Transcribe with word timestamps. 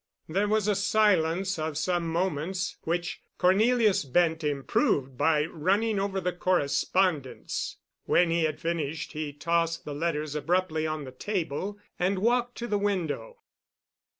There 0.27 0.47
was 0.47 0.67
a 0.67 0.73
silence 0.73 1.59
of 1.59 1.77
some 1.77 2.07
moments, 2.07 2.75
which 2.85 3.21
Cornelius 3.37 4.03
Bent 4.03 4.43
improved 4.43 5.15
by 5.15 5.45
running 5.45 5.99
over 5.99 6.19
the 6.19 6.33
correspondence. 6.33 7.77
When 8.05 8.31
he 8.31 8.45
had 8.45 8.59
finished 8.59 9.11
he 9.13 9.31
tossed 9.31 9.85
the 9.85 9.93
letters 9.93 10.33
abruptly 10.33 10.87
on 10.87 11.03
the 11.03 11.11
table, 11.11 11.77
and 11.99 12.17
walked 12.17 12.55
to 12.57 12.67
the 12.67 12.79
window. 12.79 13.41